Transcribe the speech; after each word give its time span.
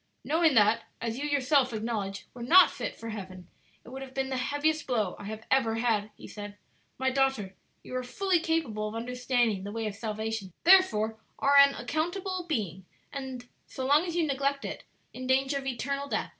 "Knowing 0.23 0.55
that, 0.55 0.85
as 0.99 1.19
you 1.19 1.25
yourself 1.29 1.71
acknowledge, 1.71 2.21
you 2.21 2.25
were 2.33 2.41
not 2.41 2.71
fit 2.71 2.95
for 2.95 3.09
heaven, 3.09 3.47
it 3.83 3.89
would 3.89 4.01
have 4.01 4.15
been 4.15 4.29
the 4.29 4.35
heaviest 4.37 4.87
blow 4.87 5.15
I 5.19 5.25
have 5.25 5.45
ever 5.51 5.75
had," 5.75 6.09
he 6.17 6.27
said. 6.27 6.57
"My 6.97 7.11
daughter, 7.11 7.53
you 7.83 7.95
are 7.95 8.01
fully 8.03 8.39
capable 8.39 8.87
of 8.87 8.95
understanding 8.95 9.63
the 9.63 9.71
way 9.71 9.85
of 9.85 9.93
salvation, 9.93 10.53
therefore 10.63 11.19
are 11.37 11.55
an 11.55 11.75
accountable 11.75 12.47
being, 12.49 12.87
and, 13.13 13.47
so 13.67 13.85
long 13.85 14.03
as 14.07 14.15
you 14.15 14.25
neglect 14.25 14.65
it, 14.65 14.85
in 15.13 15.27
danger 15.27 15.59
of 15.59 15.67
eternal 15.67 16.07
death. 16.07 16.29